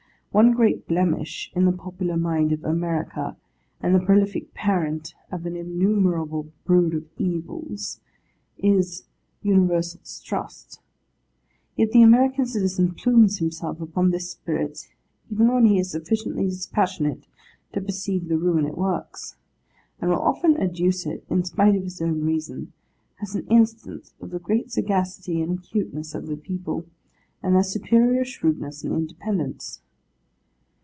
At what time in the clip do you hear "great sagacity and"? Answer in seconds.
24.39-25.59